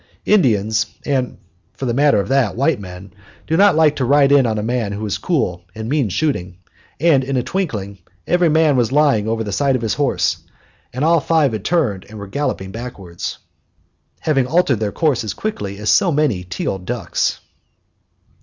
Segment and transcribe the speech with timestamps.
[0.25, 1.37] Indians and,
[1.75, 3.13] for the matter of that, white men
[3.45, 6.57] do not like to ride in on a man who is cool and means shooting,
[6.99, 10.37] and in a twinkling every man was lying over the side of his horse,
[10.91, 13.37] and all five had turned and were galloping backwards,
[14.21, 17.39] having altered their course as quickly as so many teal ducks.